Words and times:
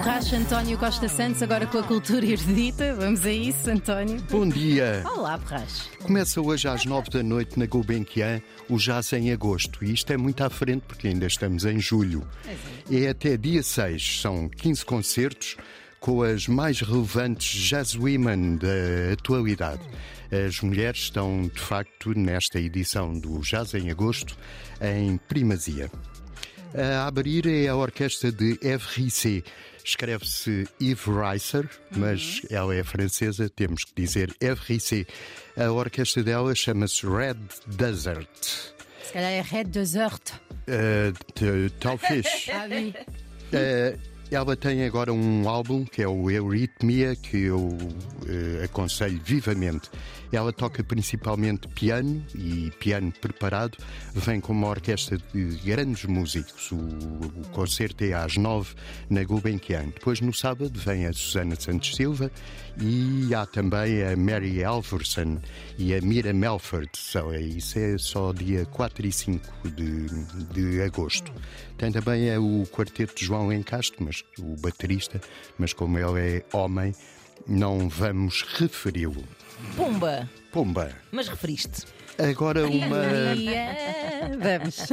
Borracha 0.00 0.38
António 0.38 0.78
Costa 0.78 1.10
Santos, 1.10 1.42
agora 1.42 1.66
com 1.66 1.76
a 1.76 1.82
cultura 1.82 2.24
erudita. 2.24 2.94
Vamos 2.94 3.26
a 3.26 3.30
isso, 3.30 3.68
António. 3.68 4.18
Bom 4.30 4.48
dia! 4.48 5.02
Olá, 5.04 5.36
Borracha. 5.36 5.90
Começa 6.02 6.40
hoje 6.40 6.66
às 6.66 6.86
nove 6.86 7.10
da 7.10 7.22
noite 7.22 7.58
na 7.58 7.66
Gulbenkian 7.66 8.40
o 8.70 8.78
Jazz 8.78 9.12
em 9.12 9.30
Agosto. 9.30 9.84
E 9.84 9.92
isto 9.92 10.10
é 10.10 10.16
muito 10.16 10.42
à 10.42 10.48
frente 10.48 10.84
porque 10.88 11.08
ainda 11.08 11.26
estamos 11.26 11.66
em 11.66 11.78
julho. 11.78 12.26
É 12.90 13.10
até 13.10 13.36
dia 13.36 13.62
6, 13.62 14.22
são 14.22 14.48
15 14.48 14.86
concertos 14.86 15.58
com 16.00 16.22
as 16.22 16.48
mais 16.48 16.80
relevantes 16.80 17.60
jazz 17.60 17.94
women 17.94 18.56
da 18.56 19.12
atualidade. 19.12 19.82
As 20.32 20.62
mulheres 20.62 21.00
estão, 21.00 21.42
de 21.42 21.60
facto, 21.60 22.18
nesta 22.18 22.58
edição 22.58 23.18
do 23.18 23.38
Jazz 23.40 23.74
em 23.74 23.90
Agosto, 23.90 24.34
em 24.80 25.18
primazia. 25.28 25.90
A 26.74 27.06
abrir 27.06 27.46
é 27.46 27.68
a 27.68 27.76
orquestra 27.76 28.30
de 28.30 28.58
Eve 28.62 28.84
Rissé. 28.94 29.42
Escreve-se 29.84 30.68
Yves 30.80 31.04
Reiser, 31.06 31.68
mas 31.96 32.42
ela 32.50 32.74
é 32.74 32.84
francesa, 32.84 33.48
temos 33.48 33.82
que 33.84 33.92
dizer 33.96 34.32
Eve 34.40 34.60
Rissé. 34.66 35.06
A 35.56 35.70
orquestra 35.72 36.22
dela 36.22 36.54
chama-se 36.54 37.06
Red 37.06 37.36
Desert. 37.66 38.28
Se 39.02 39.12
calhar 39.12 39.32
é 39.32 39.40
Red 39.40 39.64
Desert. 39.64 40.32
Uh, 40.68 41.12
t- 41.34 41.70
talvez. 41.80 42.26
Ah, 42.52 42.66
oui. 42.70 42.94
Uh, 43.52 43.98
ela 44.30 44.56
tem 44.56 44.84
agora 44.84 45.12
um 45.12 45.48
álbum 45.48 45.84
que 45.84 46.02
é 46.02 46.06
o 46.06 46.30
Eurythmia, 46.30 47.16
que 47.16 47.36
eu 47.36 47.58
uh, 47.58 48.64
aconselho 48.64 49.20
vivamente. 49.24 49.90
Ela 50.32 50.52
toca 50.52 50.84
principalmente 50.84 51.66
piano 51.66 52.24
e 52.34 52.70
piano 52.78 53.12
preparado. 53.20 53.76
Vem 54.14 54.40
com 54.40 54.52
uma 54.52 54.68
orquestra 54.68 55.18
de 55.34 55.56
grandes 55.64 56.04
músicos. 56.04 56.70
O, 56.70 56.76
o 56.76 57.48
concerto 57.50 58.04
é 58.04 58.12
às 58.12 58.36
nove 58.36 58.74
na 59.08 59.24
Gulbenkian. 59.24 59.86
Depois, 59.86 60.20
no 60.20 60.32
sábado, 60.32 60.78
vem 60.78 61.06
a 61.06 61.12
Susana 61.12 61.56
Santos 61.56 61.96
Silva 61.96 62.30
e 62.80 63.34
há 63.34 63.44
também 63.44 64.04
a 64.04 64.16
Mary 64.16 64.62
Alverson 64.62 65.38
e 65.76 65.92
a 65.92 66.00
Mira 66.00 66.32
Melford. 66.32 66.90
Só, 66.96 67.34
isso 67.34 67.78
é 67.80 67.98
só 67.98 68.32
dia 68.32 68.64
4 68.66 69.04
e 69.04 69.10
5 69.10 69.68
de, 69.70 70.06
de 70.52 70.82
agosto. 70.82 71.32
Tem 71.76 71.90
também 71.90 72.28
é 72.28 72.38
o 72.38 72.64
quarteto 72.70 73.14
de 73.16 73.24
João 73.24 73.48
Lencastre, 73.48 74.04
mas 74.04 74.19
o 74.38 74.56
baterista, 74.56 75.20
mas 75.58 75.72
como 75.72 75.98
ele 75.98 76.20
é 76.20 76.56
homem, 76.56 76.94
não 77.46 77.88
vamos 77.88 78.42
referi-lo. 78.42 79.24
Pumba! 79.76 80.28
Pomba. 80.52 80.90
Mas 81.12 81.28
referiste. 81.28 81.86
Agora 82.18 82.66
uma. 82.66 83.02
Vamos. 84.38 84.88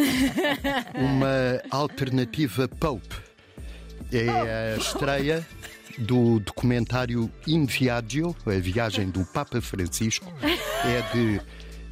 uma 0.96 1.62
alternativa 1.72 2.68
Pope. 2.68 3.16
É 4.12 4.74
a 4.74 4.78
estreia 4.78 5.46
do 5.98 6.40
documentário 6.40 7.32
In 7.46 7.66
Viaggio, 7.66 8.36
a 8.46 8.60
viagem 8.60 9.10
do 9.10 9.26
Papa 9.26 9.60
Francisco. 9.60 10.32
É 10.42 11.02
de 11.14 11.42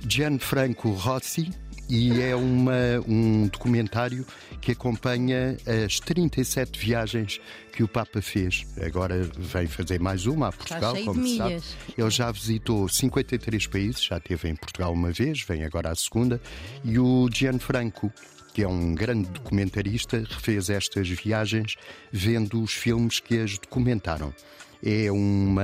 Gianfranco 0.08 0.92
Rossi 0.92 1.52
e 1.90 2.22
é 2.22 2.36
uma, 2.36 2.74
um 3.08 3.48
documentário 3.48 4.26
que 4.62 4.72
acompanha 4.72 5.58
as 5.86 6.00
37 6.00 6.80
viagens 6.80 7.40
que 7.72 7.84
o 7.84 7.88
Papa 7.88 8.22
fez. 8.22 8.66
Agora 8.82 9.30
vem 9.38 9.68
fazer 9.68 10.00
mais 10.00 10.26
uma 10.26 10.48
a 10.48 10.52
Portugal, 10.52 10.96
como 11.04 11.28
se 11.28 11.38
sabe. 11.38 11.62
Ele 11.98 12.10
já 12.10 12.32
visitou 12.32 12.88
53 12.88 13.68
países, 13.68 14.04
já 14.04 14.18
esteve 14.18 14.50
em 14.50 14.56
Portugal 14.56 14.94
uma 14.94 15.12
vez, 15.12 15.42
vem 15.42 15.64
agora 15.64 15.92
a 15.92 15.96
segunda. 15.96 16.42
E 16.84 16.98
o 16.98 17.30
Gianfranco, 17.32 18.12
que 18.54 18.64
é 18.64 18.68
um 18.68 18.96
grande 18.96 19.30
documentarista, 19.30 20.24
refez 20.28 20.70
estas 20.70 21.08
viagens 21.10 21.76
vendo 22.12 22.62
os 22.62 22.74
filmes 22.74 23.20
que 23.20 23.40
as 23.40 23.58
documentaram. 23.58 24.34
É 24.86 25.12
uma, 25.12 25.64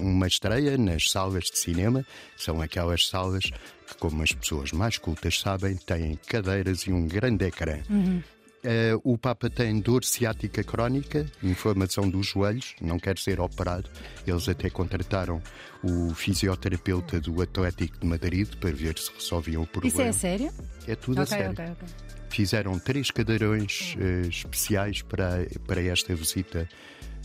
uma 0.00 0.26
estreia 0.26 0.78
nas 0.78 1.10
salas 1.10 1.44
de 1.44 1.58
cinema, 1.58 2.06
são 2.38 2.60
aquelas 2.62 3.06
salas 3.06 3.44
que, 3.44 3.94
como 3.98 4.22
as 4.22 4.32
pessoas 4.32 4.72
mais 4.72 4.96
cultas 4.96 5.38
sabem, 5.38 5.76
têm 5.76 6.18
cadeiras 6.26 6.80
e 6.82 6.92
um 6.92 7.06
grande 7.06 7.44
ecrã. 7.44 7.78
Eh, 8.68 8.98
o 9.04 9.16
Papa 9.16 9.48
tem 9.48 9.78
dor 9.78 10.02
ciática 10.04 10.64
crónica, 10.64 11.24
inflamação 11.40 12.10
dos 12.10 12.26
joelhos, 12.26 12.74
não 12.80 12.98
quer 12.98 13.16
ser 13.16 13.38
operado. 13.38 13.88
Eles 14.26 14.48
até 14.48 14.68
contrataram 14.68 15.40
o 15.84 16.12
fisioterapeuta 16.12 17.20
do 17.20 17.40
Atlético 17.40 18.00
de 18.00 18.06
Madrid 18.08 18.48
para 18.56 18.72
ver 18.72 18.98
se 18.98 19.12
resolviam 19.14 19.62
o 19.62 19.64
Isso 19.64 19.70
problema. 19.72 20.02
é 20.08 20.12
sério? 20.12 20.52
É 20.88 20.96
tudo 20.96 21.20
a 21.20 21.22
Ok, 21.22 21.36
sério. 21.38 21.52
ok, 21.52 21.64
ok. 21.64 21.88
Fizeram 22.28 22.76
três 22.80 23.12
cadeirões 23.12 23.94
eh, 24.00 24.26
especiais 24.26 25.00
para, 25.00 25.46
para 25.64 25.80
esta 25.82 26.12
visita 26.16 26.68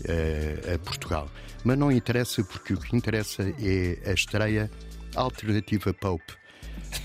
eh, 0.03 0.75
a 0.75 0.78
Portugal. 0.78 1.28
Mas 1.63 1.75
não 1.75 1.91
interessa, 1.91 2.44
porque 2.44 2.73
o 2.75 2.78
que 2.79 2.96
interessa 2.96 3.41
é 3.59 3.97
a 4.12 4.13
estreia 4.13 4.69
alternativa 5.16 5.91
Pope 5.91 6.34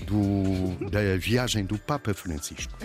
do- 0.05 0.89
da 0.91 1.17
viagem 1.17 1.65
do 1.65 1.77
Papa 1.79 2.13
Francisco. 2.13 2.77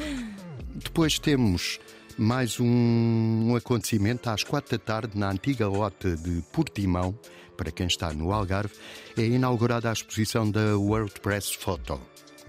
Depois 0.83 1.19
temos 1.19 1.81
mais 2.19 2.61
um, 2.61 3.55
acontecimento 3.57 4.29
às 4.29 4.45
quatro 4.45 4.77
da 4.77 4.85
tarde 4.85 5.19
na 5.19 5.31
antiga 5.31 5.67
lota 5.67 6.17
de 6.17 6.43
Portimão, 6.53 7.19
para 7.57 7.71
quem 7.71 7.87
está 7.87 8.13
no 8.13 8.33
Algarve, 8.33 8.75
é 9.17 9.23
inaugurada 9.23 9.89
a 9.89 9.93
exposição 9.93 10.51
da 10.51 10.77
WordPress 10.77 11.57
Photo. 11.57 12.01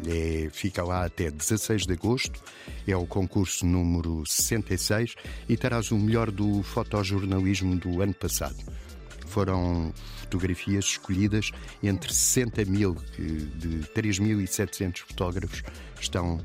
É, 0.05 0.49
fica 0.51 0.83
lá 0.83 1.05
até 1.05 1.29
16 1.29 1.85
de 1.85 1.94
agosto, 1.94 2.41
é 2.88 2.95
o 2.95 3.05
concurso 3.05 3.66
número 3.66 4.25
66 4.25 5.15
e 5.47 5.55
terás 5.55 5.91
o 5.91 5.97
melhor 5.97 6.31
do 6.31 6.63
fotojornalismo 6.63 7.75
do 7.77 8.01
ano 8.01 8.13
passado. 8.13 8.57
Foram 9.27 9.94
fotografias 10.19 10.85
escolhidas 10.85 11.51
entre 11.81 12.11
60 12.11 12.65
mil, 12.65 12.95
que 12.95 13.23
de 13.23 13.79
3.700 13.94 14.97
fotógrafos 15.00 15.63
estão 16.00 16.39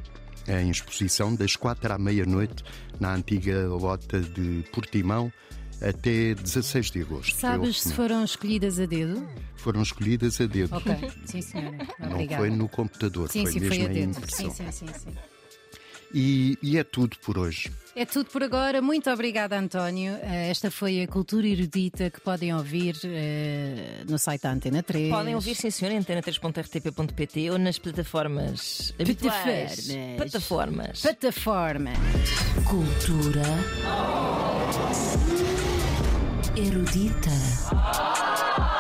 em 0.48 0.70
exposição 0.70 1.34
das 1.34 1.54
quatro 1.56 1.92
à 1.92 1.98
meia-noite 1.98 2.64
na 2.98 3.14
antiga 3.14 3.66
lota 3.68 4.20
de 4.20 4.64
Portimão 4.72 5.32
até 5.80 6.34
16 6.34 6.90
de 6.90 7.02
agosto. 7.02 7.34
Eu 7.34 7.38
Sabes 7.40 7.80
se 7.82 7.92
foram 7.94 8.24
escolhidas 8.24 8.80
a 8.80 8.86
dedo? 8.86 9.26
Foram 9.56 9.82
escolhidas 9.82 10.40
a 10.40 10.46
dedo. 10.46 10.74
Ok, 10.74 10.94
sim, 11.24 11.40
senhora. 11.40 11.76
Não 12.00 12.12
Obrigada. 12.12 12.42
foi 12.42 12.50
no 12.50 12.68
computador, 12.68 13.28
Sim, 13.30 13.42
foi 13.42 13.52
sim, 13.52 13.60
mesmo 13.60 13.74
foi 13.76 13.84
a 13.86 13.90
em 13.90 13.94
dedo. 13.94 14.10
impressão. 14.18 14.50
Sim, 14.50 14.72
sim, 14.72 14.86
sim, 14.86 14.92
sim. 14.98 15.14
E, 16.12 16.56
e 16.62 16.78
é 16.78 16.84
tudo 16.84 17.16
por 17.18 17.38
hoje. 17.38 17.70
É 17.94 18.06
tudo 18.06 18.30
por 18.30 18.42
agora. 18.42 18.80
Muito 18.80 19.10
obrigada, 19.10 19.58
António. 19.58 20.14
Eh, 20.22 20.50
Esta 20.50 20.70
foi 20.70 21.02
a 21.02 21.08
Cultura 21.08 21.46
Erudita 21.46 22.10
que 22.10 22.20
podem 22.20 22.54
ouvir 22.54 22.96
eh, 23.04 24.04
no 24.08 24.18
site 24.18 24.42
da 24.42 24.52
Antena 24.52 24.82
3. 24.82 25.10
Podem 25.10 25.34
ouvir, 25.34 25.54
sim 25.56 25.70
senhor, 25.70 25.90
em 25.92 26.00
antena3.rtp.pt 26.00 27.50
ou 27.50 27.58
nas 27.58 27.78
plataformas 27.78 28.94
habituais. 29.00 29.88
Plataformas. 30.16 31.00
Plataformas. 31.00 31.00
Plataforma. 31.00 31.90
Cultura 32.68 33.42
erudita. 36.56 38.27